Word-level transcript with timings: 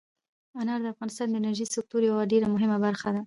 انار 0.59 0.79
د 0.83 0.87
افغانستان 0.93 1.27
د 1.29 1.33
انرژۍ 1.39 1.65
سکتور 1.75 2.01
یوه 2.09 2.29
ډېره 2.31 2.47
مهمه 2.53 2.77
برخه 2.85 3.09
ده. 3.15 3.19